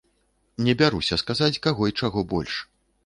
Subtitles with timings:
[0.67, 2.53] Не бяруся сказаць, каго й чаго больш.